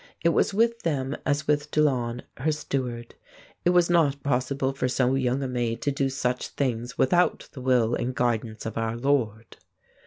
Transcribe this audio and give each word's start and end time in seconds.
It 0.23 0.29
was 0.29 0.51
with 0.51 0.81
them 0.81 1.15
as 1.27 1.47
with 1.47 1.69
d'Aulon, 1.69 2.23
her 2.37 2.51
steward: 2.51 3.13
"It 3.63 3.69
was 3.69 3.87
not 3.87 4.23
possible 4.23 4.73
for 4.73 4.87
so 4.87 5.13
young 5.13 5.43
a 5.43 5.47
maid 5.47 5.79
to 5.83 5.91
do 5.91 6.09
such 6.09 6.47
things 6.47 6.97
without 6.97 7.47
the 7.51 7.61
will 7.61 7.93
and 7.93 8.15
guidance 8.15 8.65
of 8.65 8.79
our 8.79 8.97
Lord." 8.97 9.57